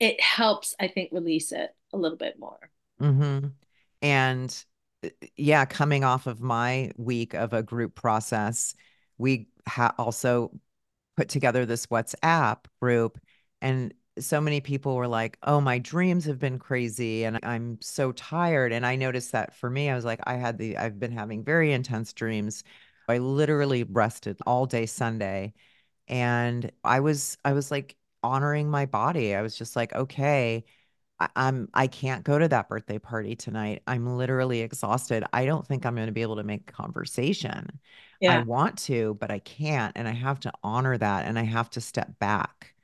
[0.00, 2.70] it helps, I think, release it a little bit more.
[3.00, 3.38] hmm
[4.02, 4.64] And
[5.04, 8.74] uh, yeah, coming off of my week of a group process,
[9.18, 10.52] we ha also
[11.16, 13.18] put together this WhatsApp group,
[13.62, 18.12] and so many people were like, "Oh, my dreams have been crazy, and I'm so
[18.12, 21.12] tired." And I noticed that for me, I was like, I had the I've been
[21.12, 22.64] having very intense dreams.
[23.08, 25.54] I literally rested all day Sunday,
[26.08, 29.34] and I was I was like honoring my body.
[29.34, 30.64] I was just like, okay.
[31.20, 33.82] I, I'm I can't go to that birthday party tonight.
[33.86, 35.24] I'm literally exhausted.
[35.32, 37.80] I don't think I'm going to be able to make conversation.
[38.26, 41.70] I want to, but I can't, and I have to honor that and I have
[41.70, 42.74] to step back.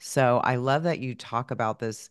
[0.00, 2.08] So I love that you talk about this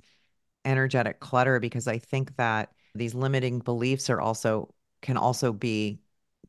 [0.65, 6.00] energetic clutter because I think that these limiting beliefs are also can also be,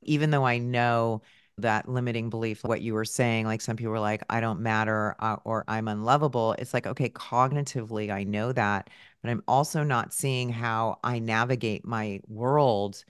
[0.02, 1.22] even though I know
[1.58, 5.16] that limiting belief, what you were saying, like some people were like, I don't matter
[5.20, 6.52] uh, or I'm unlovable.
[6.58, 8.90] It's like, okay, cognitively, I know that,
[9.22, 13.04] but I'm also not seeing how I navigate my world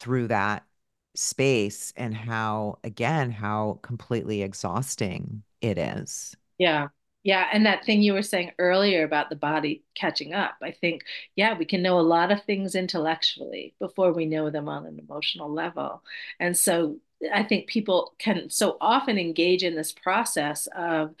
[0.00, 0.64] through that
[1.14, 6.36] space and how, again, how completely exhausting it is.
[6.58, 6.88] Yeah.
[7.24, 7.48] Yeah.
[7.52, 11.02] And that thing you were saying earlier about the body catching up, I think,
[11.36, 14.98] yeah, we can know a lot of things intellectually before we know them on an
[14.98, 16.02] emotional level.
[16.38, 16.98] And so
[17.32, 21.14] I think people can so often engage in this process of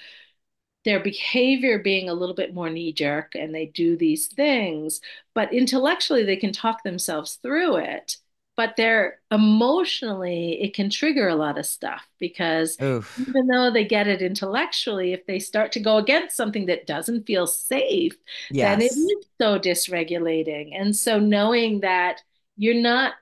[0.84, 5.00] their behavior being a little bit more knee jerk and they do these things,
[5.34, 8.16] but intellectually they can talk themselves through it.
[8.56, 13.28] But they're emotionally, it can trigger a lot of stuff because Oof.
[13.28, 17.26] even though they get it intellectually, if they start to go against something that doesn't
[17.26, 18.16] feel safe,
[18.60, 18.96] then it Yes.
[18.96, 20.70] is so dysregulating.
[20.78, 22.22] And so knowing that
[22.56, 23.14] you're not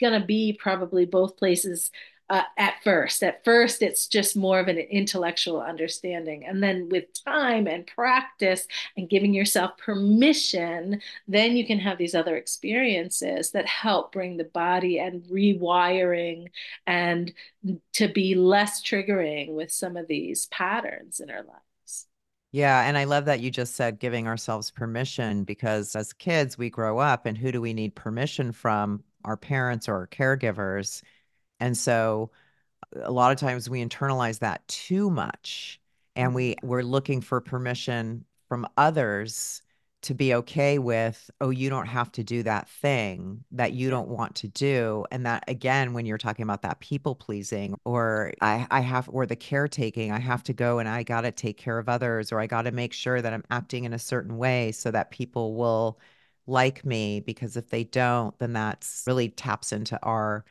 [0.00, 1.90] going to be probably both places
[2.30, 3.22] uh, at first.
[3.22, 6.44] At first, it's just more of an intellectual understanding.
[6.44, 12.14] And then with time and practice and giving yourself permission, then you can have these
[12.14, 16.48] other experiences that help bring the body and rewiring
[16.86, 17.32] and
[17.94, 22.06] to be less triggering with some of these patterns in our lives.
[22.52, 26.70] Yeah, and I love that you just said giving ourselves permission because as kids, we
[26.70, 29.02] grow up and who do we need permission from?
[29.24, 31.02] Our parents or our caregivers.
[31.60, 32.30] And so
[32.94, 35.80] a lot of times we internalize that too much
[36.16, 36.64] and we Mhm.
[36.64, 39.62] we're looking for permission from others
[40.02, 44.08] to be okay with oh you don't have to do that thing that you don't
[44.08, 48.66] want to do and that again when you're talking about that people pleasing or I
[48.70, 51.78] I have or the caretaking I have to go and I got to take care
[51.78, 54.70] of others or I got to make sure that I'm acting in a certain way
[54.72, 55.98] so that people will
[56.46, 60.44] like me because if they don't then that's really taps into our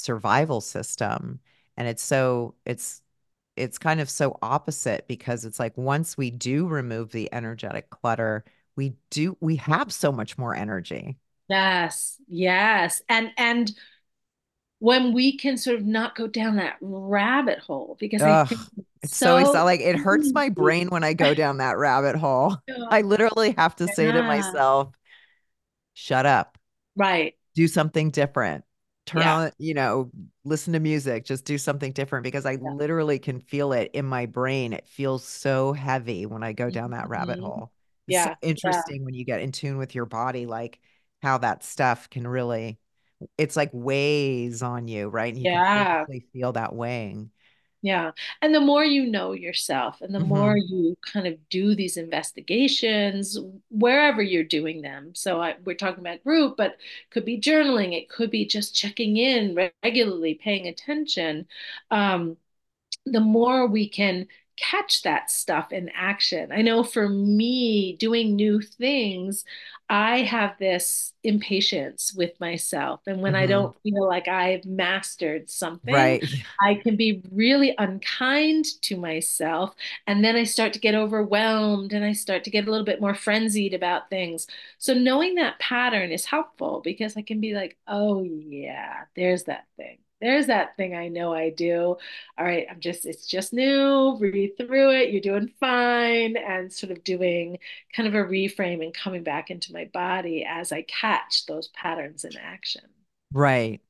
[0.00, 1.40] survival system
[1.76, 3.02] and it's so it's
[3.56, 8.44] it's kind of so opposite because it's like once we do remove the energetic clutter
[8.76, 13.02] we do we have so much more energy Yes, yes.
[13.08, 13.72] And and
[14.78, 18.48] when we can sort of not go down that rabbit hole, because ugh
[19.02, 22.16] it's so exciting so like it hurts my brain when i go down that rabbit
[22.16, 22.56] hole
[22.90, 24.92] i literally have to say to myself
[25.94, 26.58] shut up
[26.96, 27.34] Right.
[27.54, 28.64] do something different.
[29.10, 29.26] Turn Yeah.
[29.26, 30.10] on, you know,
[30.44, 32.70] listen to music, just do something different because I Yeah.
[32.76, 34.72] literally can feel it in my brain.
[34.72, 37.40] It feels so heavy when I go down that rabbit Mhm.
[37.40, 37.72] hole.
[38.06, 38.34] It's so Yeah.
[38.64, 38.82] Yeah.
[38.82, 40.78] interesting when you get in tune with your body, like
[41.22, 42.78] how that stuff can really,
[43.38, 45.34] it's like weighs on you, right?
[45.34, 46.06] And you Yeah.
[46.06, 47.30] physically feel that weighing.
[47.82, 48.12] Yeah.
[48.42, 51.96] And the more you know yourself and the more hmm you kind of do these
[51.96, 53.38] investigations
[53.70, 55.14] wherever you're doing them.
[55.14, 56.76] So I, we're talking about group, but
[57.10, 57.94] could be journaling.
[57.96, 61.46] It could be just checking in regularly, paying attention.
[61.90, 62.36] Um,
[63.06, 66.52] the more we can catch that stuff in action.
[66.52, 69.44] I know for me, doing new things,
[69.90, 73.00] I have this impatience with myself.
[73.06, 76.24] And when I hmm don't feel like I've mastered something, Right.
[76.62, 79.74] I can be really unkind to myself.
[80.06, 83.00] And then I start to get overwhelmed and I start to get a little bit
[83.00, 84.46] more frenzied about things.
[84.78, 89.66] So knowing that pattern is helpful because I can be like, oh, yeah, there's that
[89.76, 89.98] thing.
[90.20, 91.96] There's that thing I know I do
[92.38, 96.90] all right, I'm just, it's just new, read through it, you're doing fine, and sort
[96.92, 97.58] of doing
[97.94, 102.24] kind of a reframe and coming back into my body as I catch those patterns
[102.24, 102.82] in action.
[103.32, 103.80] Right.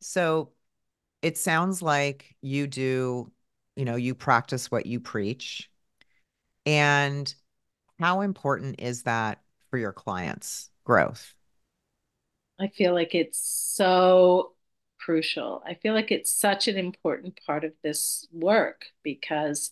[0.00, 0.52] So
[1.22, 3.32] it sounds like you do,
[3.76, 5.70] you know, you practice what you preach.
[6.66, 7.32] And
[7.98, 11.34] how important is that for your clients' growth?
[12.60, 14.52] I feel like it's so
[14.98, 15.62] crucial.
[15.66, 19.70] I feel like it's such an important part of this work because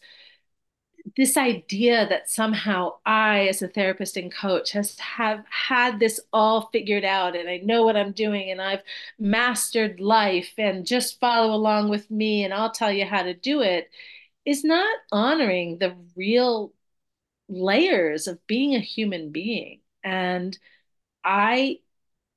[1.16, 6.68] this idea that somehow I, as a therapist and coach, has have had this all
[6.72, 8.82] figured out and I know what I'm doing and I've
[9.18, 13.62] mastered life and just follow along with me and I'll tell you how to do
[13.62, 13.88] it
[14.44, 16.72] is not honoring the real
[17.48, 19.80] layers of being a human being.
[20.04, 20.58] And
[21.24, 21.80] I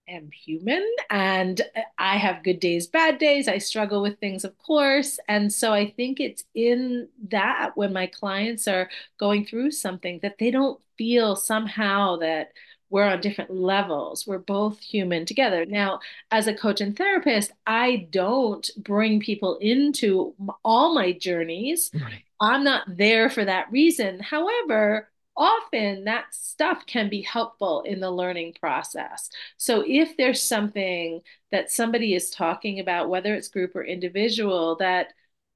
[0.09, 1.61] am human and
[1.97, 3.47] I have good days, bad days.
[3.47, 5.19] I struggle with things, of course.
[5.27, 8.89] And so I think it's in that when my clients are
[9.19, 12.51] going through something that they don't feel somehow that
[12.89, 14.25] we're on different levels.
[14.25, 15.65] We're both human together.
[15.65, 15.99] Now,
[16.31, 20.33] as a coach and therapist, I don't bring people into
[20.65, 21.91] all my journeys.
[21.93, 22.23] Right.
[22.41, 24.19] I'm not there for that reason.
[24.19, 25.09] However,
[25.39, 29.29] often that stuff can be helpful in the learning process.
[29.57, 31.21] So if there's something
[31.51, 35.13] that somebody is talking about, whether it's group or individual, that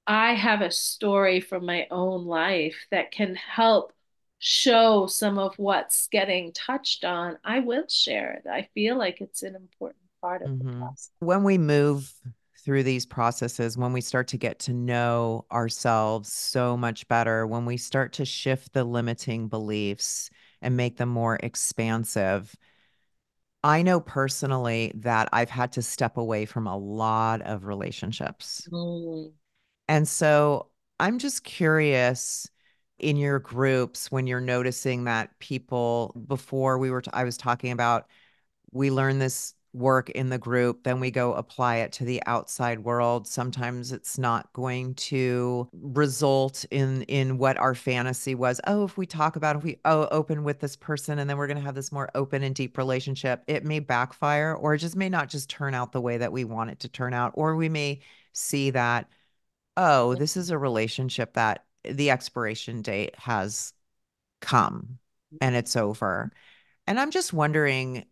[0.07, 3.93] I have a story from my own life that can help
[4.39, 8.47] show some of what's getting touched on, I will share it.
[8.49, 11.11] I feel like it's an important part of the hmm process.
[11.19, 12.13] When we move
[12.63, 17.65] through these processes, when we start to get to know ourselves so much better, when
[17.65, 20.29] we start to shift the limiting beliefs
[20.61, 22.55] and make them more expansive,
[23.63, 28.67] I know personally that I've had to step away from a lot of relationships.
[28.71, 29.31] Mm.
[29.87, 32.49] And so I'm just curious
[32.99, 37.71] in your groups when you're noticing that people before we were t- I was talking
[37.71, 38.07] about
[38.71, 42.79] we learn this work in the group, then we go apply it to the outside
[42.79, 43.27] world.
[43.27, 48.61] Sometimes it's not going to result in in what our fantasy was.
[48.67, 51.47] Oh, if we talk about if we oh open with this person and then we're
[51.47, 54.95] going to have this more open and deep relationship, it may backfire or it just
[54.95, 57.55] may not just turn out the way that we want it to turn out or
[57.55, 57.99] we may
[58.33, 59.09] see that
[59.77, 63.73] oh, this is a relationship that the expiration date has
[64.41, 64.99] come
[65.41, 66.31] and it's over.
[66.87, 68.05] And I'm just wondering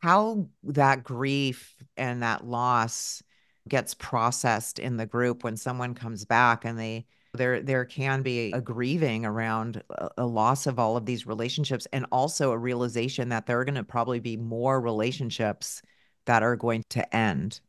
[0.00, 3.22] how that grief and that loss
[3.68, 8.52] gets processed in the group when someone comes back and they there there can be
[8.52, 9.82] a grieving around
[10.18, 13.74] a, loss of all of these relationships and also a realization that there are going
[13.74, 15.80] to probably be more relationships
[16.26, 17.60] that are going to end.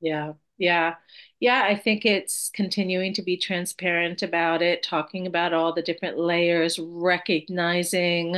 [0.00, 0.32] Yeah.
[0.58, 0.94] Yeah.
[1.38, 1.64] Yeah.
[1.64, 6.78] I think it's continuing to be transparent about it, talking about all the different layers,
[6.78, 8.36] recognizing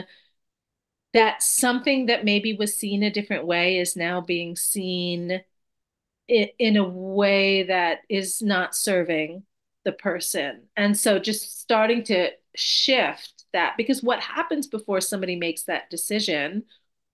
[1.15, 5.43] that something that maybe was seen a different way is now being seen
[6.29, 9.45] in, in a way that is not serving
[9.85, 10.65] the person.
[10.77, 16.65] And so just starting to shift that because what happens before somebody makes that decision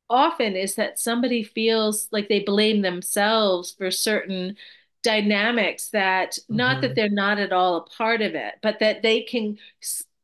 [0.09, 4.57] often is that somebody feels like they blame themselves for certain
[5.03, 9.03] dynamics that not that hmm they're not at all a part of it, but that
[9.03, 9.59] they can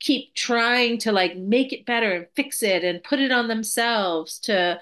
[0.06, 4.38] keep trying to like make it better and fix it and put it on themselves
[4.38, 4.78] to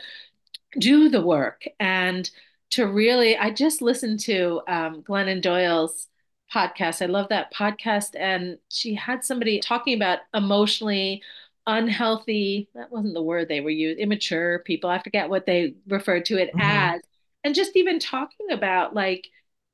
[0.79, 2.31] do the work and
[2.71, 6.09] to really i just listened to um, glennon doyle's
[6.53, 7.03] podcast.
[7.03, 8.11] I love that podcast.
[8.19, 11.23] And she had somebody talking about emotionally
[11.67, 14.91] unhealthy that wasn't the word they were used immature people.
[14.91, 17.01] I forget what they referred to it hmm as.
[17.43, 19.29] And just even talking about like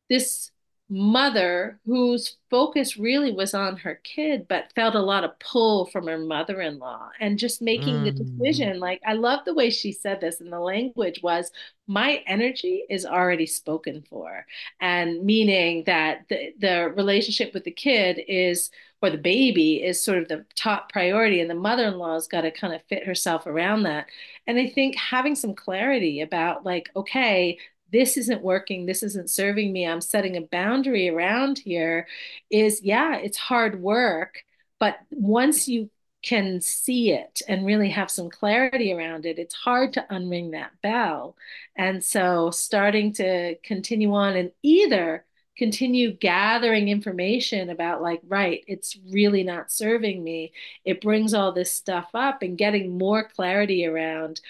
[0.08, 0.50] this
[0.90, 6.06] mother whose focus really was on her kid, but felt a lot of pull from
[6.08, 8.80] her mother in law and just making the Mm, decision.
[8.80, 11.52] Like, I love the way she said this, and the language was,
[11.86, 14.46] My energy is already spoken for.
[14.80, 18.70] And meaning that the, the relationship with the kid is,
[19.02, 22.42] or the baby is sort of the top priority, and the mother in law's got
[22.42, 24.06] to kind of fit herself around that.
[24.46, 27.58] And I think having some clarity about, like, okay,
[27.92, 32.06] this isn't working, this isn't serving me, I'm setting a boundary around here
[32.50, 34.44] is yeah, it's hard work.
[34.78, 35.90] But once you
[36.22, 40.72] can see it and really have some clarity around it, it's hard to unring that
[40.82, 41.36] bell.
[41.76, 45.24] And so starting to continue on and either
[45.56, 50.52] continue gathering information about like right it's really not serving me
[50.86, 54.40] it brings all this stuff up and getting more clarity around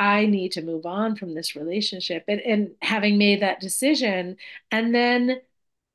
[0.00, 4.38] I need to move on from this relationship and, and having made that decision
[4.70, 5.42] and then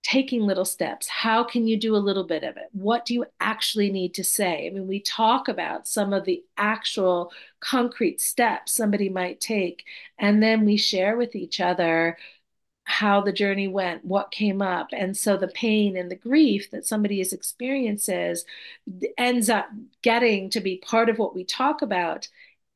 [0.03, 1.07] taking little steps.
[1.07, 2.69] How can you do a little bit of it?
[2.71, 4.67] What do you actually need to say?
[4.67, 9.83] I mean, we talk about some of the actual concrete steps somebody might take,
[10.19, 12.17] and then we share with each other
[12.83, 14.89] how the journey went, what came up.
[14.93, 18.45] And so the pain and the grief that somebody is experiences
[19.17, 19.67] ends up
[20.03, 22.27] getting to be part of what we talk about.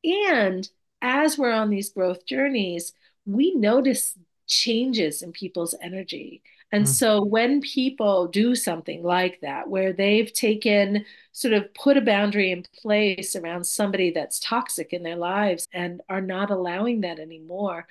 [0.02, 0.68] And
[1.02, 2.92] as we're on these growth journeys,
[3.26, 6.42] we notice changes in people's energy.
[6.72, 11.96] And mm, so when people do something like that, where they've taken sort of put
[11.96, 17.00] a boundary in place around somebody that's toxic in their lives and are not allowing
[17.00, 17.86] that anymore,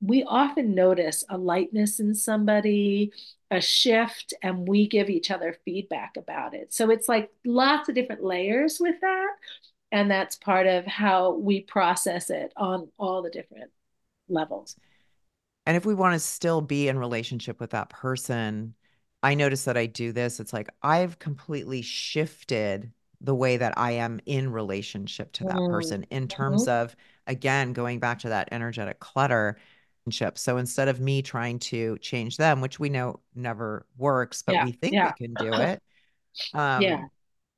[0.00, 3.12] we often notice a lightness in somebody,
[3.50, 6.74] a shift, and we give each other feedback about it.
[6.74, 9.28] So it's like lots of different layers with that.
[9.92, 13.70] And that's part of how we process it on all the different
[14.28, 14.76] levels.
[15.66, 18.74] And if we want to still be in relationship with that person,
[19.22, 20.40] I notice that I do this.
[20.40, 26.02] It's like I've completely shifted the way that I am in relationship to that person
[26.10, 26.68] in terms Mhm.
[26.68, 26.96] of,
[27.28, 29.56] again, going back to that energetic clutter.
[30.34, 34.60] So instead of me trying to change them, which we know never works, but Yeah,
[34.60, 35.80] we think we can do it,
[36.54, 37.08] um, yeah,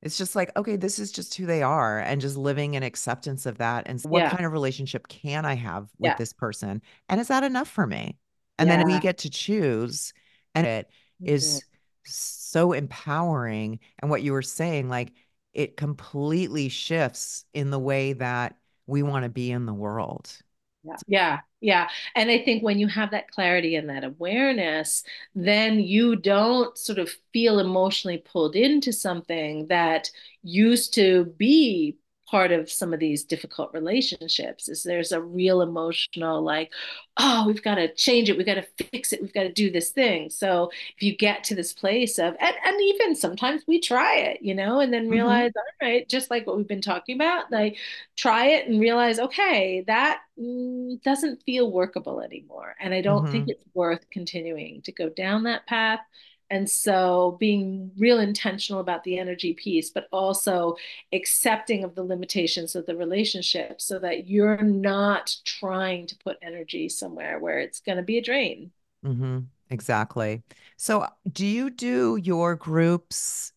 [0.04, 3.46] it's just like, okay, this is just who they are, and just living in acceptance
[3.46, 3.84] of that.
[3.86, 6.82] And what yeah, kind of relationship can I have with yeah, this person?
[7.08, 8.18] And is that enough for me?
[8.58, 10.12] And then we get to choose,
[10.54, 10.88] and it
[11.20, 11.64] is
[12.04, 13.80] so empowering.
[13.98, 15.12] And what you were saying, like,
[15.52, 20.38] it completely shifts in the way that we want to be in the world.
[20.84, 21.88] Yeah, yeah, yeah.
[22.14, 25.02] And I think when you have that clarity and that awareness,
[25.34, 30.10] then you don't sort of feel emotionally pulled into something that
[30.42, 31.96] used to be
[32.26, 34.68] part of some of these difficult relationships.
[34.68, 36.72] Is there's a real emotional like,
[37.16, 39.70] oh, we've got to change it, we've got to fix it, we've got to do
[39.70, 40.30] this thing.
[40.30, 44.42] So if you get to this place of, and, and even sometimes we try it,
[44.42, 47.50] you know, and then hmm realize, all right, just like what we've been talking about,
[47.52, 47.76] like
[48.16, 52.74] try it and realize, okay, that mm, doesn't feel workable anymore.
[52.80, 56.00] And I don't think hmm it's worth continuing to go down that path.
[56.50, 60.76] And so being real intentional about the energy piece, but also
[61.12, 66.88] accepting of the limitations of the relationship so that you're not trying to put energy
[66.88, 68.72] somewhere where it's going to be a drain.
[69.04, 69.40] Mm-hmm.
[69.70, 70.42] Exactly.
[70.76, 73.52] So, do you do your groups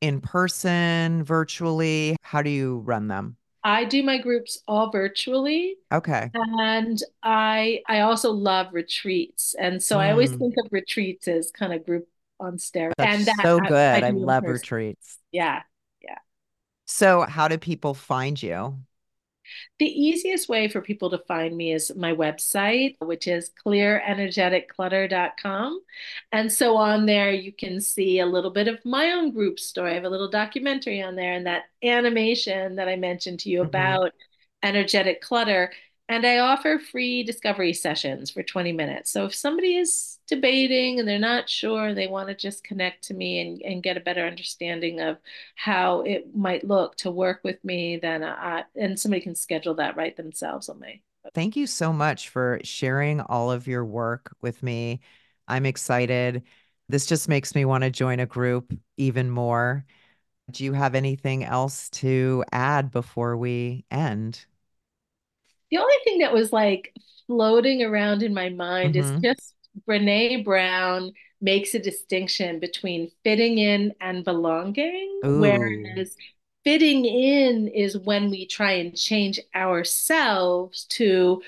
[0.00, 2.16] in person, virtually?
[2.22, 3.36] How do you run them?
[3.64, 5.76] I do my groups all virtually.
[5.92, 6.32] Okay.
[6.34, 9.54] And I I also love retreats.
[9.58, 12.08] And so I always Mm, think of retreats as kind of group
[12.40, 12.92] on steroids.
[12.96, 14.02] that's And that so I, I good.
[14.02, 14.48] I love person.
[14.48, 15.18] retreats.
[15.32, 15.62] Yeah.
[16.02, 16.18] Yeah.
[16.86, 18.78] So, how do people find you?
[19.78, 25.80] The easiest way for people to find me is my website, which is clearenergeticclutter.com.
[26.32, 29.92] And so on there, you can see a little bit of my own group story.
[29.92, 33.62] I have a little documentary on there and that animation that I mentioned to you
[33.62, 34.12] hmm about
[34.62, 35.72] energetic clutter.
[36.10, 39.10] And I offer free discovery sessions for 20 minutes.
[39.10, 43.14] So if somebody is debating and they're not sure, they want to just connect to
[43.14, 45.18] me and, and get a better understanding of
[45.54, 49.96] how it might look to work with me, then I, and somebody can schedule that
[49.96, 51.00] right themselves on my.
[51.34, 55.00] Thank you so much for sharing all of your work with me.
[55.46, 56.42] I'm excited.
[56.88, 59.84] This just makes me want to join a group even more.
[60.50, 64.46] Do you have anything else to add before we end?
[65.70, 66.94] The only thing that was like
[67.26, 69.54] floating around in my mind is hmm just
[69.88, 75.98] Brene Brown makes a distinction between fitting in and belonging, Ooh.
[75.98, 76.16] whereas
[76.64, 81.42] fitting in is when we try and change ourselves to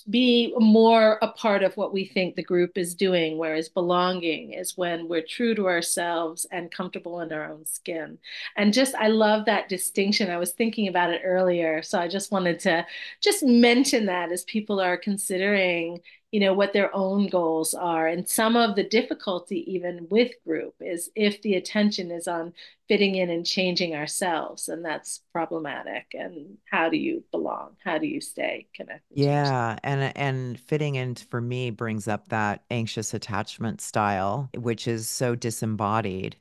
[0.00, 4.76] be more a part of what we think the group is doing, whereas belonging is
[4.76, 8.18] when we're true to ourselves and comfortable in our own skin.
[8.56, 10.30] And just, I love that distinction.
[10.30, 11.82] I was thinking about it earlier.
[11.82, 12.86] So I just wanted to
[13.20, 16.00] just mention that as people are considering,
[16.32, 18.08] you know what their own goals are.
[18.08, 22.54] And some of the difficulty even with group is if the attention is on
[22.88, 26.06] fitting in and changing ourselves and that's problematic.
[26.14, 27.76] And how do you belong?
[27.84, 32.64] How do you stay connected yeah and and fitting in for me brings up that
[32.70, 36.36] anxious attachment style which is so disembodied.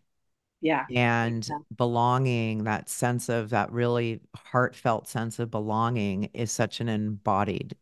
[0.61, 1.65] Yeah and exactly.
[1.77, 7.75] belonging that sense of that really heartfelt sense of belonging is such an embodied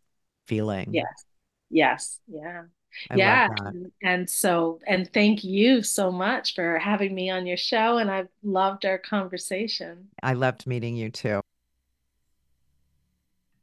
[0.47, 0.91] feeling.
[0.93, 1.25] Yes
[1.69, 2.19] Yes.
[2.27, 2.63] Yeah.
[3.09, 3.49] I yeah.
[3.57, 7.97] And, and so, and thank you so much for having me on your show.
[7.97, 10.07] And I've loved our conversation.
[10.23, 11.41] I loved meeting you too.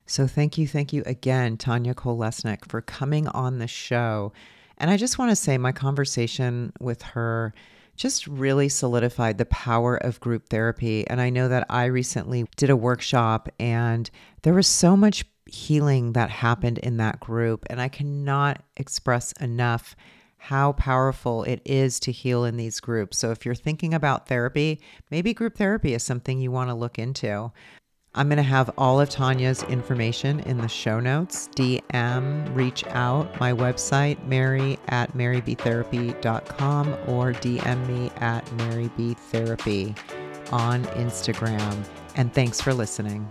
[0.08, 4.32] So, thank you, thank you again, Tanya Cole-Lesnick, for coming on the show.
[4.78, 7.52] And I just want to say my conversation with her
[7.96, 11.06] just really solidified the power of group therapy.
[11.08, 14.08] And I know that I recently did a workshop and
[14.42, 17.64] there was so much healing that happened in that group.
[17.70, 19.96] And I cannot express enough
[20.38, 23.18] how powerful it is to heal in these groups.
[23.18, 24.80] So if you're thinking about therapy,
[25.10, 27.50] maybe group therapy is something you want to look into.
[28.14, 31.48] I'm going to have all of Tanya's information in the show notes.
[31.54, 39.94] DM, reach out, my website, mary at marybtherapy.com or DM me at marybtherapy
[40.50, 41.84] on Instagram.
[42.14, 43.28] And thanks for listening.